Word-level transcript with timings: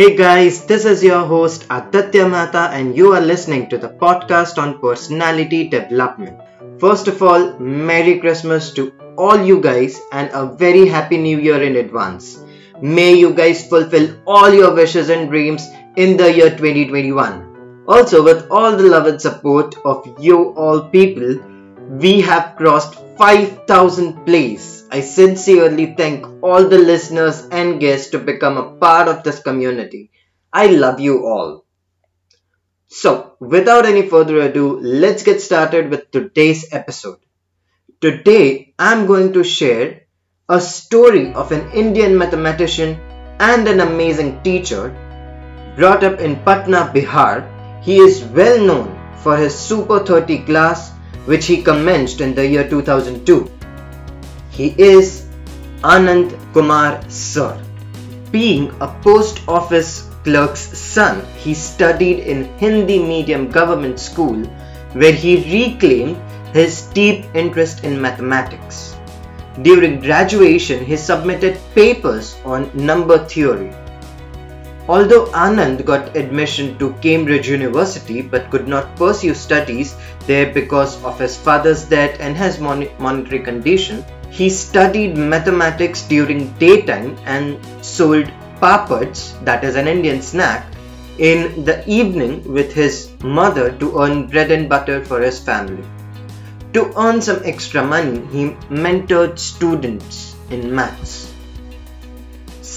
Hey 0.00 0.16
guys, 0.16 0.64
this 0.64 0.86
is 0.86 1.04
your 1.04 1.26
host 1.26 1.66
Aditya 1.68 2.26
Mehta, 2.26 2.70
and 2.72 2.96
you 2.96 3.12
are 3.12 3.20
listening 3.20 3.68
to 3.68 3.76
the 3.76 3.90
podcast 3.90 4.56
on 4.56 4.78
personality 4.80 5.68
development. 5.68 6.40
First 6.78 7.06
of 7.06 7.22
all, 7.22 7.58
Merry 7.58 8.18
Christmas 8.18 8.72
to 8.76 8.94
all 9.18 9.44
you 9.44 9.60
guys 9.60 10.00
and 10.10 10.30
a 10.32 10.46
very 10.46 10.86
Happy 10.86 11.18
New 11.18 11.38
Year 11.38 11.62
in 11.62 11.76
advance. 11.76 12.42
May 12.80 13.12
you 13.12 13.34
guys 13.34 13.68
fulfill 13.68 14.16
all 14.26 14.50
your 14.54 14.74
wishes 14.74 15.10
and 15.10 15.28
dreams 15.28 15.68
in 15.96 16.16
the 16.16 16.32
year 16.34 16.48
2021. 16.48 17.84
Also, 17.86 18.24
with 18.24 18.46
all 18.50 18.74
the 18.74 18.88
love 18.94 19.06
and 19.06 19.20
support 19.20 19.74
of 19.84 20.16
you 20.18 20.54
all 20.54 20.80
people, 20.88 21.38
we 22.06 22.22
have 22.22 22.56
crossed 22.56 22.98
5000 23.20 24.24
plays. 24.24 24.88
I 24.90 25.02
sincerely 25.02 25.94
thank 25.94 26.26
all 26.42 26.66
the 26.66 26.78
listeners 26.78 27.46
and 27.52 27.78
guests 27.78 28.12
to 28.12 28.18
become 28.18 28.56
a 28.56 28.76
part 28.76 29.08
of 29.08 29.22
this 29.22 29.42
community. 29.42 30.10
I 30.50 30.68
love 30.68 31.00
you 31.00 31.26
all. 31.26 31.66
So, 32.88 33.36
without 33.38 33.84
any 33.84 34.08
further 34.08 34.40
ado, 34.40 34.80
let's 34.80 35.22
get 35.22 35.42
started 35.42 35.90
with 35.90 36.10
today's 36.10 36.72
episode. 36.72 37.18
Today, 38.00 38.72
I'm 38.78 39.04
going 39.04 39.34
to 39.34 39.44
share 39.44 40.04
a 40.48 40.58
story 40.58 41.34
of 41.34 41.52
an 41.52 41.70
Indian 41.72 42.16
mathematician 42.16 42.98
and 43.38 43.68
an 43.68 43.80
amazing 43.80 44.42
teacher. 44.42 44.88
Brought 45.76 46.04
up 46.04 46.20
in 46.20 46.42
Patna, 46.42 46.90
Bihar, 46.94 47.84
he 47.84 47.98
is 47.98 48.24
well 48.24 48.64
known 48.64 48.98
for 49.18 49.36
his 49.36 49.54
Super 49.54 49.98
30 49.98 50.38
class 50.46 50.92
which 51.26 51.46
he 51.46 51.62
commenced 51.62 52.20
in 52.20 52.34
the 52.34 52.46
year 52.46 52.68
2002. 52.68 53.50
He 54.50 54.74
is 54.78 55.26
Anand 55.82 56.36
Kumar 56.52 57.02
Sir. 57.08 57.60
Being 58.30 58.70
a 58.80 58.88
post 59.02 59.40
office 59.48 60.08
clerk's 60.24 60.78
son, 60.78 61.24
he 61.36 61.54
studied 61.54 62.20
in 62.20 62.44
Hindi 62.58 62.98
medium 62.98 63.50
government 63.50 63.98
school 63.98 64.44
where 64.92 65.12
he 65.12 65.36
reclaimed 65.36 66.16
his 66.52 66.82
deep 66.92 67.24
interest 67.34 67.84
in 67.84 68.00
mathematics. 68.00 68.96
During 69.62 70.00
graduation, 70.00 70.84
he 70.84 70.96
submitted 70.96 71.58
papers 71.74 72.36
on 72.44 72.70
number 72.74 73.18
theory. 73.26 73.72
Although 74.88 75.26
Anand 75.26 75.84
got 75.84 76.16
admission 76.16 76.78
to 76.78 76.92
Cambridge 76.94 77.48
University 77.48 78.22
but 78.22 78.50
could 78.50 78.66
not 78.66 78.96
pursue 78.96 79.34
studies 79.34 79.94
there 80.26 80.52
because 80.52 81.02
of 81.04 81.18
his 81.18 81.36
father's 81.36 81.84
death 81.84 82.18
and 82.20 82.36
his 82.36 82.58
monetary 82.58 83.40
condition, 83.40 84.04
he 84.30 84.48
studied 84.48 85.16
mathematics 85.16 86.02
during 86.02 86.52
daytime 86.54 87.16
and 87.24 87.58
sold 87.84 88.30
papads, 88.60 89.42
that 89.44 89.64
is 89.64 89.76
an 89.76 89.88
Indian 89.88 90.22
snack, 90.22 90.66
in 91.18 91.64
the 91.64 91.88
evening 91.88 92.42
with 92.52 92.72
his 92.72 93.10
mother 93.22 93.72
to 93.78 94.00
earn 94.00 94.26
bread 94.26 94.50
and 94.50 94.68
butter 94.68 95.04
for 95.04 95.20
his 95.20 95.38
family. 95.38 95.84
To 96.72 96.92
earn 96.96 97.20
some 97.20 97.42
extra 97.44 97.84
money, 97.84 98.20
he 98.32 98.50
mentored 98.70 99.38
students 99.38 100.36
in 100.50 100.74
maths. 100.74 101.34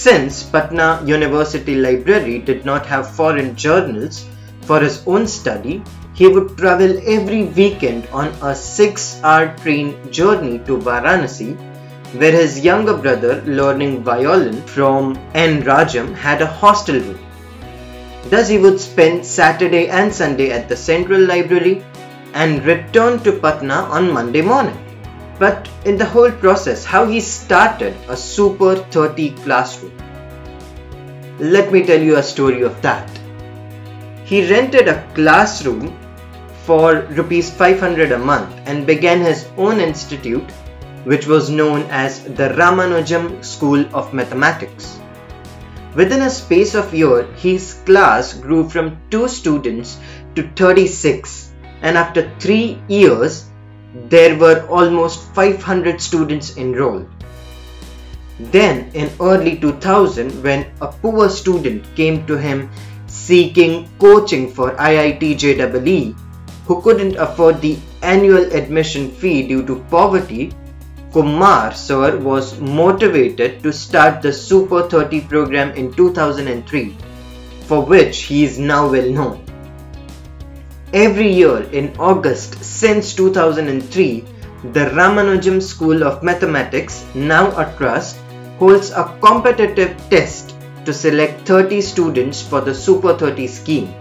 Since 0.00 0.44
Patna 0.44 1.02
University 1.04 1.74
Library 1.74 2.38
did 2.38 2.64
not 2.64 2.86
have 2.86 3.14
foreign 3.14 3.54
journals 3.54 4.24
for 4.62 4.80
his 4.80 5.06
own 5.06 5.26
study, 5.26 5.82
he 6.14 6.26
would 6.26 6.56
travel 6.56 6.98
every 7.06 7.42
weekend 7.44 8.06
on 8.10 8.28
a 8.40 8.54
six 8.54 9.20
hour 9.22 9.54
train 9.58 9.94
journey 10.10 10.58
to 10.60 10.78
Varanasi, 10.78 11.54
where 12.18 12.32
his 12.32 12.64
younger 12.64 12.96
brother, 12.96 13.42
learning 13.44 14.02
violin 14.02 14.62
from 14.62 15.18
N. 15.34 15.62
Rajam, 15.64 16.14
had 16.14 16.40
a 16.40 16.46
hostel 16.46 16.98
room. 16.98 17.18
Thus, 18.30 18.48
he 18.48 18.56
would 18.56 18.80
spend 18.80 19.26
Saturday 19.26 19.88
and 19.88 20.14
Sunday 20.14 20.50
at 20.50 20.70
the 20.70 20.76
Central 20.78 21.20
Library 21.20 21.84
and 22.32 22.64
return 22.64 23.18
to 23.24 23.38
Patna 23.38 23.82
on 23.98 24.10
Monday 24.10 24.40
morning 24.40 24.78
but 25.40 25.70
in 25.86 25.96
the 25.96 26.04
whole 26.04 26.30
process, 26.30 26.84
how 26.84 27.06
he 27.06 27.18
started 27.18 27.96
a 28.08 28.16
Super 28.16 28.76
30 28.76 29.30
classroom. 29.42 29.96
Let 31.38 31.72
me 31.72 31.82
tell 31.82 32.00
you 32.00 32.16
a 32.18 32.22
story 32.22 32.60
of 32.60 32.80
that. 32.82 33.10
He 34.26 34.48
rented 34.50 34.86
a 34.86 35.02
classroom 35.14 35.98
for 36.64 37.06
rupees 37.18 37.50
500 37.50 38.12
a 38.12 38.18
month 38.18 38.54
and 38.66 38.86
began 38.86 39.22
his 39.22 39.48
own 39.56 39.80
institute, 39.80 40.48
which 41.04 41.26
was 41.26 41.48
known 41.48 41.82
as 41.90 42.22
the 42.22 42.50
Ramanujam 42.50 43.42
School 43.42 43.86
of 43.94 44.12
Mathematics. 44.12 44.98
Within 45.96 46.20
a 46.22 46.30
space 46.30 46.74
of 46.74 46.94
year, 46.94 47.24
his 47.32 47.80
class 47.86 48.34
grew 48.34 48.68
from 48.68 49.00
2 49.10 49.26
students 49.26 49.98
to 50.34 50.48
36 50.50 51.52
and 51.80 51.96
after 51.96 52.30
3 52.38 52.78
years 52.88 53.49
there 53.94 54.36
were 54.38 54.66
almost 54.68 55.32
500 55.34 56.00
students 56.00 56.56
enrolled. 56.56 57.08
Then, 58.38 58.90
in 58.94 59.10
early 59.20 59.58
2000, 59.58 60.42
when 60.42 60.72
a 60.80 60.88
poor 60.88 61.28
student 61.28 61.84
came 61.94 62.26
to 62.26 62.38
him 62.38 62.70
seeking 63.06 63.88
coaching 63.98 64.50
for 64.52 64.70
IIT 64.76 65.38
JEE, 65.38 66.14
who 66.66 66.80
couldn't 66.80 67.16
afford 67.16 67.60
the 67.60 67.78
annual 68.02 68.52
admission 68.52 69.10
fee 69.10 69.46
due 69.46 69.66
to 69.66 69.84
poverty, 69.90 70.52
Kumar 71.12 71.74
sir 71.74 72.16
was 72.18 72.60
motivated 72.60 73.62
to 73.64 73.72
start 73.72 74.22
the 74.22 74.32
Super 74.32 74.88
30 74.88 75.22
program 75.22 75.72
in 75.72 75.92
2003, 75.92 76.96
for 77.66 77.84
which 77.84 78.22
he 78.22 78.44
is 78.44 78.58
now 78.58 78.88
well 78.88 79.10
known. 79.10 79.49
Every 80.92 81.32
year 81.32 81.62
in 81.70 81.94
August 82.00 82.64
since 82.64 83.14
2003, 83.14 84.24
the 84.72 84.86
Ramanujam 84.90 85.62
School 85.62 86.02
of 86.02 86.24
Mathematics, 86.24 87.06
now 87.14 87.56
a 87.56 87.72
trust, 87.76 88.18
holds 88.58 88.90
a 88.90 89.04
competitive 89.22 89.96
test 90.10 90.56
to 90.84 90.92
select 90.92 91.46
30 91.46 91.80
students 91.80 92.42
for 92.42 92.60
the 92.60 92.74
Super 92.74 93.16
30 93.16 93.46
scheme. 93.46 93.94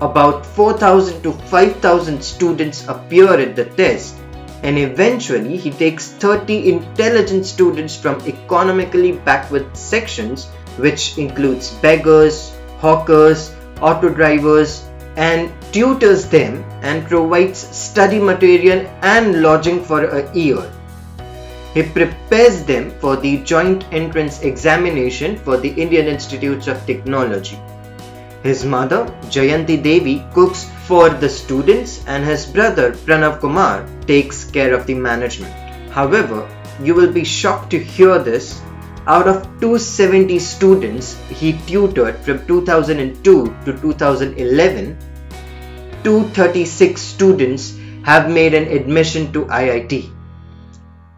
About 0.00 0.46
4,000 0.46 1.20
to 1.24 1.32
5,000 1.32 2.22
students 2.22 2.86
appear 2.86 3.34
at 3.34 3.56
the 3.56 3.64
test, 3.64 4.14
and 4.62 4.78
eventually 4.78 5.56
he 5.56 5.72
takes 5.72 6.12
30 6.12 6.70
intelligent 6.70 7.44
students 7.44 7.96
from 7.96 8.20
economically 8.20 9.12
backward 9.12 9.76
sections, 9.76 10.46
which 10.76 11.18
includes 11.18 11.72
beggars, 11.82 12.54
hawkers, 12.78 13.52
auto 13.80 14.10
drivers, 14.10 14.84
and 15.16 15.52
tutors 15.72 16.28
them 16.28 16.64
and 16.82 17.06
provides 17.06 17.58
study 17.58 18.18
material 18.18 18.86
and 19.02 19.42
lodging 19.42 19.82
for 19.84 20.04
a 20.04 20.34
year. 20.34 20.70
He 21.74 21.82
prepares 21.82 22.64
them 22.64 22.90
for 23.00 23.16
the 23.16 23.38
joint 23.44 23.84
entrance 23.92 24.40
examination 24.42 25.36
for 25.36 25.56
the 25.56 25.70
Indian 25.70 26.06
Institutes 26.06 26.66
of 26.66 26.84
Technology. 26.86 27.58
His 28.42 28.64
mother, 28.64 29.04
Jayanti 29.26 29.82
Devi, 29.82 30.24
cooks 30.34 30.68
for 30.86 31.10
the 31.10 31.28
students, 31.28 32.04
and 32.06 32.24
his 32.24 32.46
brother, 32.46 32.92
Pranav 32.92 33.38
Kumar, 33.40 33.86
takes 34.06 34.50
care 34.50 34.74
of 34.74 34.86
the 34.86 34.94
management. 34.94 35.52
However, 35.90 36.48
you 36.82 36.94
will 36.94 37.12
be 37.12 37.24
shocked 37.24 37.70
to 37.70 37.78
hear 37.78 38.18
this 38.18 38.60
out 39.06 39.26
of 39.26 39.42
270 39.60 40.38
students 40.38 41.18
he 41.28 41.52
tutored 41.66 42.16
from 42.18 42.46
2002 42.46 43.56
to 43.64 43.80
2011, 43.80 44.98
236 46.04 47.00
students 47.00 47.78
have 48.04 48.30
made 48.30 48.54
an 48.54 48.68
admission 48.68 49.32
to 49.32 49.44
IIT. 49.46 50.12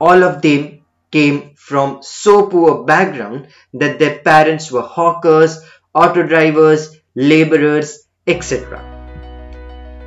All 0.01 0.23
of 0.23 0.43
them 0.43 0.85
came 1.11 1.55
from 1.55 2.03
so 2.03 2.47
poor 2.47 2.85
background 2.85 3.49
that 3.75 3.99
their 3.99 4.19
parents 4.19 4.73
were 4.73 4.83
hawkers, 4.83 5.61
auto 5.95 6.23
drivers, 6.23 6.97
laborers, 7.15 8.07
etc. 8.27 8.89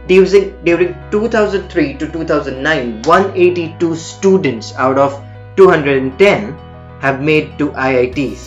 During, 0.08 0.64
during 0.64 0.96
2003 1.12 1.94
to 1.96 2.12
2009, 2.12 3.02
182 3.04 3.96
students 3.96 4.74
out 4.76 4.98
of 4.98 5.24
210 5.56 6.65
have 7.06 7.22
made 7.22 7.58
to 7.60 7.70
IITs. 7.88 8.44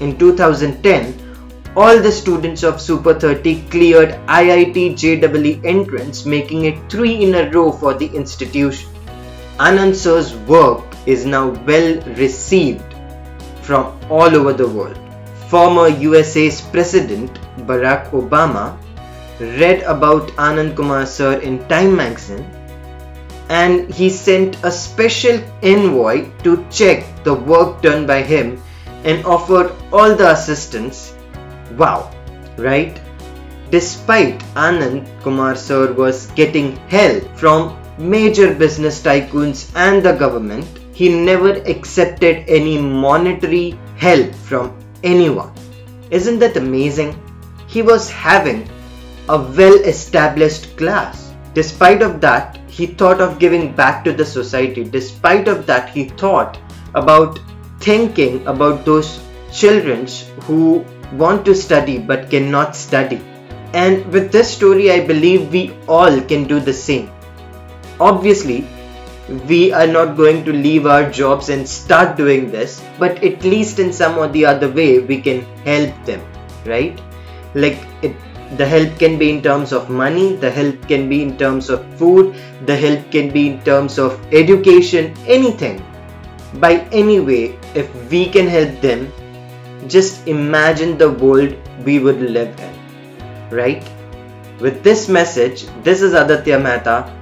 In 0.00 0.18
2010, 0.18 1.30
all 1.76 2.00
the 2.02 2.10
students 2.10 2.64
of 2.64 2.80
Super 2.80 3.14
30 3.14 3.62
cleared 3.74 4.14
IIT 4.26 4.96
JEE 4.96 5.60
entrance, 5.64 6.26
making 6.26 6.64
it 6.64 6.78
three 6.90 7.22
in 7.22 7.34
a 7.34 7.48
row 7.50 7.70
for 7.70 7.94
the 7.94 8.06
institution. 8.06 8.90
Anand 9.58 9.94
Sir's 9.94 10.34
work 10.54 10.82
is 11.06 11.24
now 11.24 11.50
well 11.70 12.00
received 12.22 12.94
from 13.62 13.98
all 14.10 14.34
over 14.34 14.52
the 14.52 14.66
world. 14.66 14.98
Former 15.48 15.88
USA's 15.88 16.60
President 16.60 17.30
Barack 17.68 18.10
Obama 18.10 18.76
read 19.40 19.82
about 19.82 20.28
Anand 20.48 20.74
Kumar 20.76 21.06
Sir 21.06 21.38
in 21.40 21.58
Time 21.68 21.94
magazine 21.96 22.44
and 23.48 23.92
he 23.92 24.08
sent 24.08 24.56
a 24.64 24.70
special 24.70 25.40
envoy 25.62 26.28
to 26.44 26.64
check 26.70 27.04
the 27.24 27.34
work 27.34 27.82
done 27.82 28.06
by 28.06 28.22
him 28.22 28.60
and 29.04 29.24
offered 29.24 29.72
all 29.92 30.14
the 30.14 30.30
assistance 30.32 31.14
Wow, 31.76 32.10
right? 32.56 33.00
Despite 33.70 34.40
Anand 34.54 35.06
Kumar 35.22 35.54
sir 35.54 35.92
was 35.92 36.26
getting 36.32 36.76
help 36.88 37.22
from 37.36 37.78
major 37.96 38.52
business 38.52 39.00
tycoons 39.00 39.70
and 39.76 40.02
the 40.02 40.12
government, 40.12 40.66
he 40.92 41.08
never 41.08 41.52
accepted 41.74 42.44
any 42.48 42.76
monetary 42.78 43.78
help 43.96 44.34
from 44.34 44.76
anyone. 45.04 45.52
Isn't 46.10 46.40
that 46.40 46.56
amazing? 46.56 47.14
He 47.68 47.82
was 47.82 48.10
having 48.10 48.68
a 49.28 49.38
well 49.38 49.76
established 49.84 50.76
class. 50.76 51.32
Despite 51.54 52.02
of 52.02 52.20
that, 52.20 52.58
he 52.68 52.86
thought 52.86 53.20
of 53.20 53.38
giving 53.38 53.72
back 53.72 54.02
to 54.04 54.12
the 54.12 54.24
society. 54.24 54.82
Despite 54.82 55.46
of 55.46 55.66
that, 55.66 55.90
he 55.90 56.08
thought 56.08 56.58
about 56.94 57.40
thinking 57.80 58.46
about 58.46 58.84
those 58.84 59.22
children 59.52 60.06
who 60.42 60.84
want 61.12 61.44
to 61.44 61.54
study 61.54 61.98
but 61.98 62.30
cannot 62.30 62.76
study. 62.76 63.20
And 63.72 64.04
with 64.12 64.32
this 64.32 64.50
story, 64.50 64.90
I 64.90 65.06
believe 65.06 65.52
we 65.52 65.74
all 65.88 66.20
can 66.20 66.44
do 66.44 66.60
the 66.60 66.72
same. 66.72 67.10
Obviously, 68.00 68.66
we 69.48 69.72
are 69.72 69.86
not 69.86 70.16
going 70.16 70.44
to 70.44 70.52
leave 70.52 70.86
our 70.86 71.08
jobs 71.08 71.50
and 71.50 71.68
start 71.68 72.16
doing 72.16 72.50
this, 72.50 72.82
but 72.98 73.22
at 73.22 73.44
least 73.44 73.78
in 73.78 73.92
some 73.92 74.18
or 74.18 74.26
the 74.28 74.44
other 74.44 74.68
way, 74.68 74.98
we 74.98 75.20
can 75.20 75.42
help 75.64 75.94
them, 76.04 76.20
right? 76.66 77.00
Like 77.54 77.78
it, 78.02 78.16
the 78.56 78.66
help 78.66 78.98
can 78.98 79.18
be 79.18 79.30
in 79.30 79.42
terms 79.42 79.72
of 79.72 79.88
money, 79.88 80.34
the 80.34 80.50
help 80.50 80.88
can 80.88 81.08
be 81.08 81.22
in 81.22 81.38
terms 81.38 81.70
of 81.70 81.84
food, 81.96 82.34
the 82.66 82.76
help 82.76 83.10
can 83.12 83.30
be 83.30 83.48
in 83.48 83.62
terms 83.62 83.98
of 83.98 84.20
education, 84.32 85.14
anything. 85.26 85.80
By 86.54 86.80
any 86.90 87.20
way, 87.20 87.58
if 87.74 87.88
we 88.10 88.28
can 88.28 88.48
help 88.48 88.80
them, 88.80 89.12
just 89.86 90.26
imagine 90.26 90.98
the 90.98 91.10
world 91.10 91.54
we 91.84 91.98
would 91.98 92.20
live 92.20 92.58
in, 92.58 92.74
right? 93.50 93.88
With 94.58 94.82
this 94.82 95.08
message, 95.08 95.66
this 95.84 96.02
is 96.02 96.12
Aditya 96.12 96.58
Mehta 96.58 97.16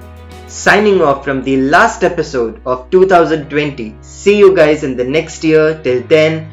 signing 0.47 0.99
off 0.99 1.23
from 1.23 1.43
the 1.43 1.57
last 1.61 2.03
episode 2.03 2.59
of 2.65 2.89
2020. 2.89 3.95
See 4.01 4.37
you 4.37 4.55
guys 4.55 4.83
in 4.83 4.97
the 4.97 5.03
next 5.03 5.43
year. 5.43 5.79
Till 5.83 6.01
then, 6.07 6.49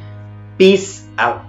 peace 0.58 1.08
out. 1.16 1.45